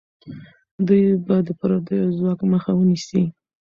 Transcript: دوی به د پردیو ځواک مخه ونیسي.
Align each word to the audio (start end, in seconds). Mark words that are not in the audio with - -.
دوی 0.87 1.03
به 1.25 1.35
د 1.47 1.49
پردیو 1.59 2.15
ځواک 2.17 2.39
مخه 2.51 2.71
ونیسي. 2.75 3.23